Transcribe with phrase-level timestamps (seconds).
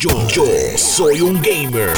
[0.00, 0.44] Yo, yo
[0.76, 1.90] soy un gamer.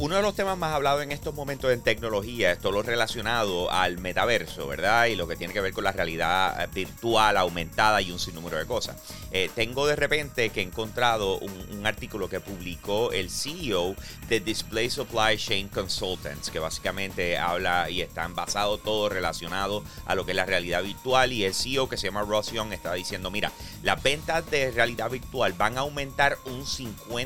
[0.00, 3.70] Uno de los temas más hablados en estos momentos en tecnología es todo lo relacionado
[3.70, 5.06] al metaverso, ¿verdad?
[5.06, 8.56] Y lo que tiene que ver con la realidad eh, virtual aumentada y un sinnúmero
[8.56, 8.96] de cosas.
[9.30, 13.94] Eh, tengo de repente que he encontrado un, artículo que publicó el CEO
[14.28, 20.24] de Display Supply Chain Consultants, que básicamente habla y están basados todo relacionado a lo
[20.24, 21.32] que es la realidad virtual.
[21.32, 23.52] Y el CEO que se llama Ross Young está diciendo, mira,
[23.82, 27.19] las ventas de realidad virtual van a aumentar un 50%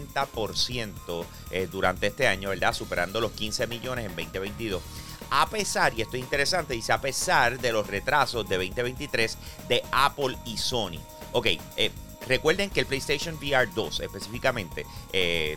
[1.50, 2.75] eh, durante este año, ¿verdad?
[2.75, 4.82] Superando los 15 millones en 2022
[5.30, 9.38] a pesar, y esto es interesante, dice a pesar de los retrasos de 2023
[9.68, 11.00] de Apple y Sony.
[11.32, 11.90] Ok, eh,
[12.29, 15.57] Recuerden que el PlayStation VR 2 específicamente eh,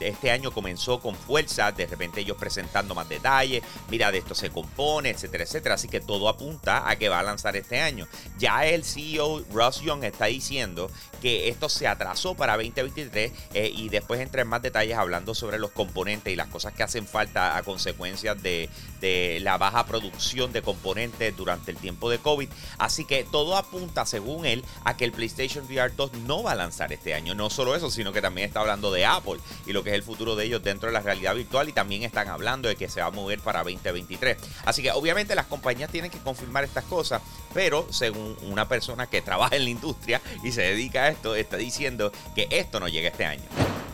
[0.00, 4.50] este año comenzó con fuerza, de repente ellos presentando más detalles, mira de esto se
[4.50, 8.06] compone, etcétera, etcétera, así que todo apunta a que va a lanzar este año.
[8.38, 13.88] Ya el CEO Ross Young está diciendo que esto se atrasó para 2023 eh, y
[13.88, 17.56] después entra en más detalles hablando sobre los componentes y las cosas que hacen falta
[17.56, 18.68] a consecuencias de,
[19.00, 22.48] de la baja producción de componentes durante el tiempo de COVID.
[22.78, 26.54] Así que todo apunta, según él, a que el PlayStation VR 2 no va a
[26.54, 27.34] lanzar este año.
[27.34, 30.02] No solo eso, sino que también está hablando de Apple y lo que es el
[30.02, 33.00] futuro de ellos dentro de la realidad virtual y también están hablando de que se
[33.00, 34.36] va a mover para 2023.
[34.64, 37.22] Así que obviamente las compañías tienen que confirmar estas cosas,
[37.54, 41.56] pero según una persona que trabaja en la industria y se dedica a esto, está
[41.56, 43.44] diciendo que esto no llega este año.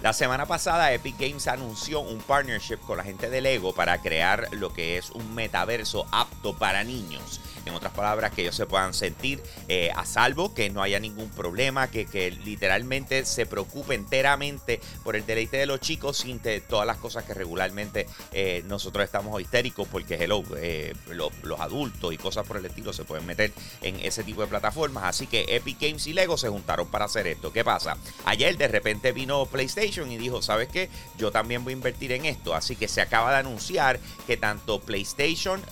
[0.02, 4.48] La semana pasada Epic Games anunció un partnership con la gente de Lego para crear
[4.50, 7.40] lo que es un metaverso apto para niños.
[7.64, 11.30] En otras palabras, que ellos se puedan sentir eh, a salvo, que no haya ningún
[11.30, 12.02] problema, que,
[12.44, 17.34] literalmente se preocupe enteramente por el deleite de los chicos sin todas las cosas que
[17.34, 22.92] regularmente eh, nosotros estamos histéricos porque hello, eh, los adultos y cosas por el estilo
[22.92, 25.04] se pueden meter en ese tipo de plataformas.
[25.04, 27.52] Así que Epic Games y Lego se juntaron para hacer esto.
[27.52, 27.96] ¿Qué pasa?
[28.24, 30.88] Ayer de repente vino PlayStation y dijo, ¿sabes qué?
[31.18, 32.54] Yo también voy a invertir en esto.
[32.54, 35.62] Así que se acaba de anunciar que tanto PlayStation,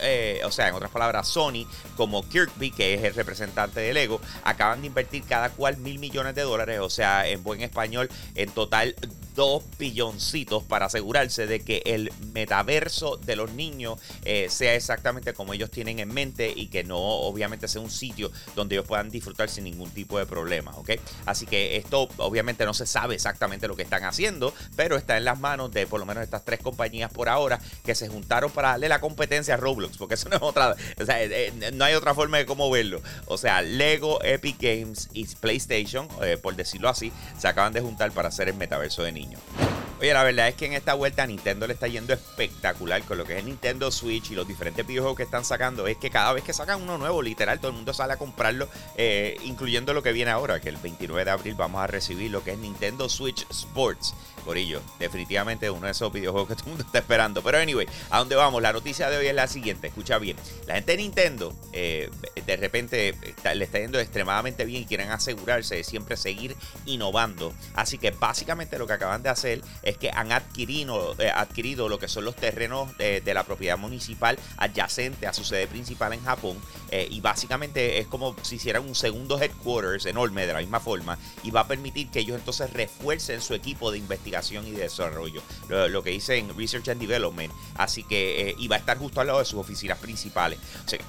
[0.45, 4.81] o sea, en otras palabras, Sony, como Kirkby, que es el representante de Lego, acaban
[4.81, 8.95] de invertir cada cual mil millones de dólares, o sea, en buen español, en total
[9.35, 15.55] dos billoncitos para asegurarse de que el metaverso de los niños eh, sea exactamente como
[15.55, 19.49] ellos tienen en mente y que no obviamente sea un sitio donde ellos puedan disfrutar
[19.49, 20.91] sin ningún tipo de problema, ¿ok?
[21.27, 25.25] Así que esto obviamente no se sabe exactamente lo que están haciendo, pero está en
[25.25, 28.71] las manos de por lo menos estas tres compañías por ahora que se juntaron para
[28.71, 31.85] darle la competencia a Roblox, porque eso no es otra, o sea, eh, eh, no
[31.85, 33.01] hay otra forma de cómo verlo.
[33.27, 36.09] O sea, Lego, Epic Games y PlayStation,
[36.43, 39.41] por decirlo así, se acaban de juntar para hacer el metaverso de niños.
[40.01, 43.19] Oye, la verdad es que en esta vuelta a Nintendo le está yendo espectacular con
[43.19, 45.87] lo que es el Nintendo Switch y los diferentes videojuegos que están sacando.
[45.87, 48.67] Es que cada vez que sacan uno nuevo, literal, todo el mundo sale a comprarlo,
[48.97, 52.43] eh, incluyendo lo que viene ahora, que el 29 de abril vamos a recibir lo
[52.43, 54.15] que es Nintendo Switch Sports.
[54.41, 57.43] Corillo, definitivamente uno de esos videojuegos que todo el mundo está esperando.
[57.43, 58.63] Pero anyway, ¿a dónde vamos?
[58.63, 60.37] La noticia de hoy es la siguiente, escucha bien.
[60.67, 62.11] La gente de Nintendo eh,
[62.47, 63.15] de repente
[63.55, 66.57] le está yendo extremadamente bien y quieren asegurarse de siempre seguir
[66.87, 67.53] innovando.
[67.75, 69.63] Así que básicamente lo que acaban de hacer
[69.97, 75.29] que han adquirido, eh, adquirido lo que son los terrenos de, la propiedad municipal adyacente
[75.29, 76.59] a su sede principal en Japón.
[76.91, 81.17] Eh, y básicamente es como si hicieran un segundo headquarters enorme de la misma forma
[81.45, 86.03] y va a permitir que ellos entonces refuercen su equipo de investigación y desarrollo, lo,
[86.03, 87.53] que dice en Research and Development.
[87.77, 90.59] Así que eh, va a estar justo al lado de sus oficinas principales.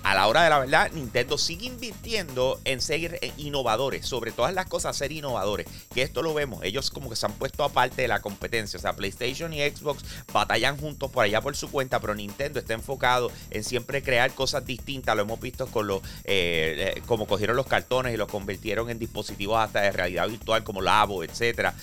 [0.04, 4.66] a la hora de la verdad, Nintendo sigue invirtiendo en eh, innovadores, sobre todas las
[4.66, 5.68] cosas, ser innovadores.
[5.94, 8.71] Que esto lo vemos, ellos como que se han puesto aparte de la competencia.
[8.78, 12.74] O sea, PlayStation y Xbox batallan juntos por allá por su cuenta, pero Nintendo está
[12.74, 15.16] enfocado en siempre crear cosas distintas.
[15.16, 19.58] Lo hemos visto con los, eh, como cogieron los cartones y los convirtieron en dispositivos
[19.60, 21.74] hasta de realidad virtual como Labo, etcétera,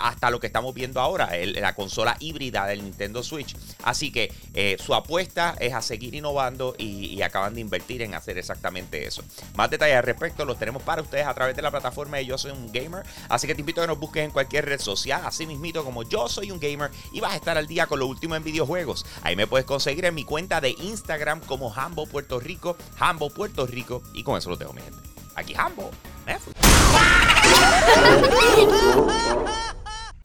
[0.00, 3.56] hasta lo que estamos viendo ahora, la consola híbrida del Nintendo Switch.
[3.82, 8.36] Así que eh, su apuesta es a seguir innovando y, acaban de invertir en hacer
[8.36, 9.22] exactamente eso.
[9.54, 12.36] Más detalles al respecto los tenemos para ustedes a través de la plataforma de Yo
[12.36, 13.04] Soy un Gamer.
[13.28, 16.02] Así que te invito a que nos busques en cualquier red social, así mismito como
[16.12, 19.06] Yo Soy un Gamer y vas a estar al día con lo último en videojuegos.
[19.22, 23.66] Ahí me puedes conseguir en mi cuenta de Instagram como Hambo Puerto Rico, Hambo Puerto
[23.66, 24.98] Rico y con eso lo dejo mi gente.
[25.34, 25.90] Aquí Hambo.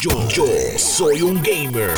[0.00, 0.44] Yo, yo
[0.76, 1.90] soy un gamer.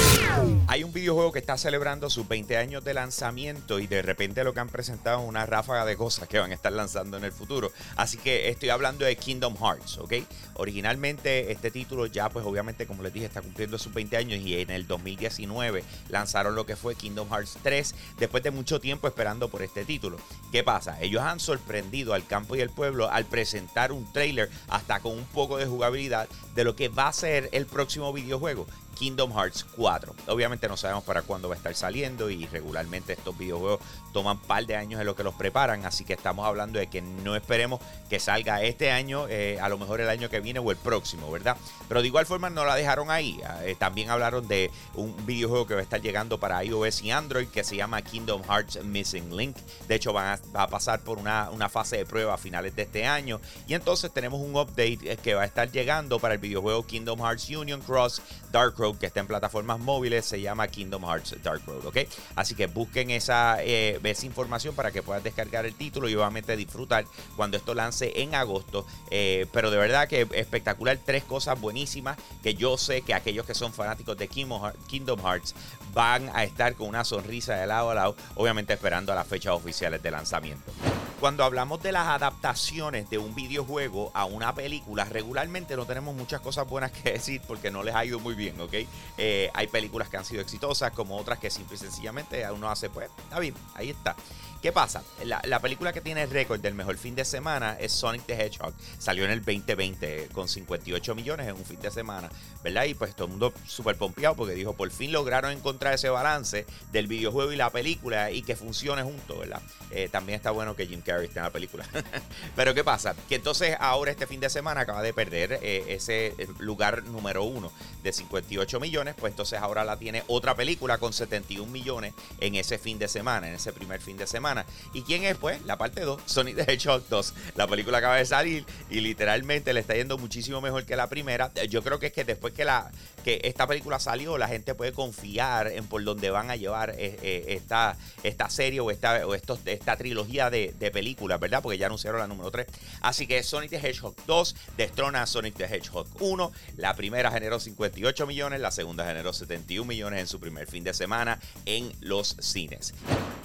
[0.69, 4.55] Hay un videojuego que está celebrando sus 20 años de lanzamiento y de repente lo
[4.55, 7.33] que han presentado es una ráfaga de cosas que van a estar lanzando en el
[7.33, 7.73] futuro.
[7.97, 10.15] Así que estoy hablando de Kingdom Hearts, ¿ok?
[10.55, 14.61] Originalmente este título ya pues obviamente como les dije está cumpliendo sus 20 años y
[14.61, 19.49] en el 2019 lanzaron lo que fue Kingdom Hearts 3 después de mucho tiempo esperando
[19.49, 20.19] por este título.
[20.53, 21.01] ¿Qué pasa?
[21.01, 25.25] Ellos han sorprendido al campo y al pueblo al presentar un trailer hasta con un
[25.25, 28.67] poco de jugabilidad de lo que va a ser el próximo videojuego.
[28.99, 30.15] Kingdom Hearts 4.
[30.27, 33.81] Obviamente no sabemos para cuándo va a estar saliendo y regularmente estos videojuegos
[34.13, 36.89] toman un par de años en lo que los preparan, así que estamos hablando de
[36.89, 37.81] que no esperemos
[38.11, 41.31] que salga este año, eh, a lo mejor el año que viene o el próximo,
[41.31, 41.57] ¿verdad?
[41.89, 43.41] Pero de igual forma no la dejaron ahí.
[43.63, 47.49] Eh, también hablaron de un videojuego que va a estar llegando para iOS y Android
[47.49, 49.57] que se llama Kingdom Hearts Missing Link.
[49.87, 52.75] De hecho, van a, va a pasar por una, una, fase de prueba a finales
[52.75, 53.41] de este año.
[53.67, 57.21] Y entonces tenemos un update eh, que va a estar llegando para el videojuego Kingdom
[57.21, 61.63] Hearts Union Cross Dark Road que está en plataformas móviles, se llama Kingdom Hearts Dark
[61.67, 61.99] Road, ¿ok?
[62.37, 66.57] Así que busquen esa, eh, esa información para que puedan descargar el título y obviamente
[66.57, 67.05] disfrutar
[67.37, 68.87] cuando esto lance en agosto.
[69.11, 73.55] Eh, pero de verdad que espectacular, tres cosas buenísimas que yo sé que aquellos que
[73.55, 75.55] son fanáticos de Kingdom Hearts
[75.93, 79.53] van a estar con una sonrisa de lado a lado, obviamente esperando a las fechas
[79.53, 80.73] oficiales de lanzamiento.
[81.21, 86.41] Cuando hablamos de las adaptaciones de un videojuego a una película, regularmente no tenemos muchas
[86.41, 88.75] cosas buenas que decir porque no les ha ido muy bien, ¿ok?
[89.17, 92.89] Eh, hay películas que han sido exitosas, como otras que simple y sencillamente uno hace,
[92.89, 94.15] pues, está bien, ahí está.
[94.61, 95.05] ¿Qué pasa?
[95.25, 98.75] La, película que tiene el récord del mejor fin de semana es Sonic the Hedgehog.
[98.99, 102.29] Salió en el 2020 con 58 millones en un fin de semana,
[102.65, 102.85] ¿verdad?
[102.85, 106.67] Y pues todo el mundo súper pompeado porque dijo, por fin lograron encontrar ese balance
[106.91, 109.63] del videojuego y la película y que funcione junto, ¿verdad?
[109.93, 111.87] Eh, también está bueno que Jim Carrey esté en la película.
[112.57, 113.15] Pero ¿qué pasa?
[113.29, 117.45] Que entonces ahora este fin de semana acaba de perder eh, ese eh, lugar número
[117.45, 117.71] uno
[118.03, 122.79] de 58 millones, pues entonces ahora la tiene otra película con 71 millones en ese
[122.79, 124.48] fin de semana, en ese primer fin de semana.
[124.93, 125.65] ¿Y quién es, pues?
[125.65, 127.35] La parte 2, Sonic the Hedgehog 2.
[127.57, 131.53] La película acaba de salir y literalmente le está yendo muchísimo mejor que la primera.
[131.69, 132.91] Yo creo que es que después que, la,
[133.25, 137.19] que esta película salió, la gente puede confiar en por dónde van a llevar eh,
[137.23, 141.63] eh, esta, esta serie o esta, o esta trilogía de, de, películas, ¿verdad?
[141.63, 142.67] Porque ya anunciaron la número 3.
[143.01, 146.53] Así que Sonic the Hedgehog 2 destrona a Sonic the Hedgehog 1.
[146.77, 150.95] La primera generó 58 millones, la segunda generó 71 millones en su primer fin de
[150.95, 152.95] semana en los cines.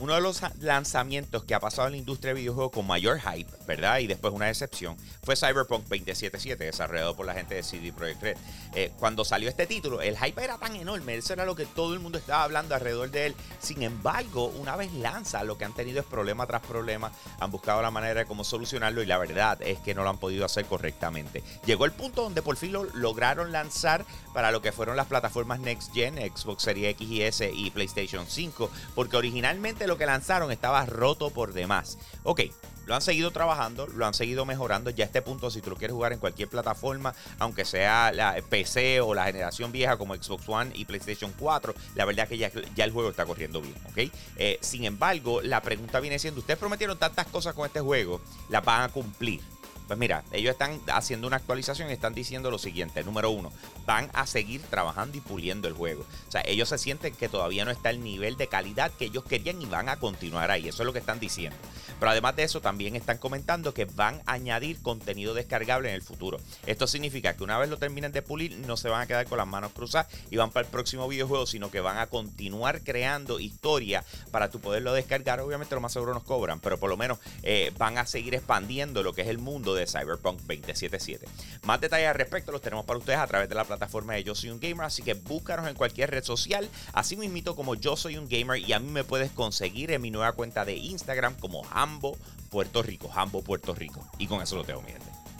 [0.03, 3.49] Uno de los lanzamientos que ha pasado en la industria de videojuegos con mayor hype,
[3.65, 3.99] ¿verdad?
[3.99, 8.37] Y después una decepción, fue Cyberpunk 2077, desarrollado por la gente de CD Projekt Red.
[8.75, 11.93] Eh, cuando salió este título, el hype era tan enorme, eso era lo que todo
[11.93, 13.35] el mundo estaba hablando alrededor de él.
[13.61, 17.09] Sin embargo, una vez lanza, lo que han tenido es problema tras problema,
[17.39, 20.17] han buscado la manera de cómo solucionarlo y la verdad es que no lo han
[20.17, 21.43] podido hacer correctamente.
[21.65, 25.61] Llegó el punto donde por fin lo lograron lanzar para lo que fueron las plataformas
[25.61, 30.51] Next Gen, Xbox Series X y S y PlayStation 5, porque originalmente lo que lanzaron
[30.51, 31.97] estaba roto por demás.
[32.23, 32.41] Ok,
[32.85, 34.89] lo han seguido trabajando, lo han seguido mejorando.
[34.89, 38.35] Ya a este punto, si tú lo quieres jugar en cualquier plataforma, aunque sea la
[38.49, 42.51] PC o la generación vieja como Xbox One y PlayStation 4, la verdad que ya,
[42.75, 44.13] ya el juego está corriendo bien, ¿ok?
[44.37, 48.63] Eh, sin embargo, la pregunta viene siendo, ustedes prometieron tantas cosas con este juego, ¿las
[48.63, 49.41] van a cumplir?
[49.87, 53.03] Pues mira, ellos están haciendo una actualización y están diciendo lo siguiente.
[53.03, 53.51] Número uno,
[53.85, 56.05] van a seguir trabajando y puliendo el juego.
[56.27, 59.23] O sea, ellos se sienten que todavía no está el nivel de calidad que ellos
[59.23, 60.67] querían y van a continuar ahí.
[60.67, 61.57] Eso es lo que están diciendo.
[61.99, 66.01] Pero además de eso, también están comentando que van a añadir contenido descargable en el
[66.01, 66.39] futuro.
[66.65, 69.37] Esto significa que una vez lo terminen de pulir, no se van a quedar con
[69.37, 73.39] las manos cruzadas y van para el próximo videojuego, sino que van a continuar creando
[73.39, 75.39] historia para tu poderlo descargar.
[75.39, 79.03] Obviamente lo más seguro nos cobran, pero por lo menos eh, van a seguir expandiendo
[79.03, 81.25] lo que es el mundo de Cyberpunk 2077.
[81.63, 84.35] Más detalles al respecto los tenemos para ustedes a través de la plataforma de Yo
[84.35, 88.17] Soy un Gamer, así que búscanos en cualquier red social, así mismo como Yo Soy
[88.17, 91.65] un Gamer y a mí me puedes conseguir en mi nueva cuenta de Instagram como
[91.71, 92.17] Hambo
[92.49, 94.05] Puerto Rico, Hambo Puerto Rico.
[94.17, 94.93] Y con eso lo tengo, mi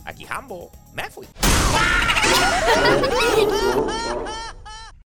[0.05, 1.27] Aquí Hambo, me fui.